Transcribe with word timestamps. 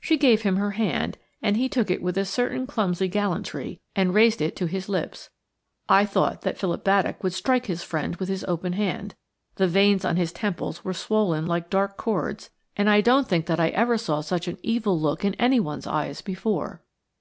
She 0.00 0.16
gave 0.16 0.42
him 0.42 0.56
her 0.56 0.72
hand, 0.72 1.18
and 1.40 1.56
he 1.56 1.68
took 1.68 1.88
it 1.88 2.02
with 2.02 2.18
a 2.18 2.24
certain 2.24 2.66
clumsy 2.66 3.06
gallantry 3.06 3.80
and 3.94 4.12
raised 4.12 4.40
it 4.42 4.56
to 4.56 4.66
his 4.66 4.88
lips. 4.88 5.30
I 5.88 6.04
thought 6.04 6.42
that 6.42 6.58
Philip 6.58 6.82
Baddock 6.82 7.22
would 7.22 7.32
strike 7.32 7.66
his 7.66 7.84
friend 7.84 8.16
with 8.16 8.28
his 8.28 8.42
open 8.48 8.72
hand. 8.72 9.14
The 9.54 9.68
veins 9.68 10.04
on 10.04 10.16
his 10.16 10.32
temples 10.32 10.84
were 10.84 10.92
swollen 10.92 11.46
like 11.46 11.70
dark 11.70 11.96
cords, 11.96 12.50
and 12.76 12.90
I 12.90 13.00
don't 13.02 13.28
think 13.28 13.46
that 13.46 13.60
I 13.60 13.68
ever 13.68 13.96
saw 13.96 14.20
such 14.20 14.48
an 14.48 14.58
evil 14.64 14.98
look 14.98 15.24
in 15.24 15.34
anyone's 15.34 15.86
eyes 15.86 16.22
before. 16.22 16.82